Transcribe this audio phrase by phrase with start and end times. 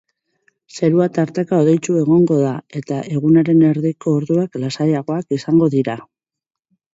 [0.77, 5.97] Zerua tarteka hodeitsu egongo da, eta egunaren erdiko orduak lasaiagoak izango dira.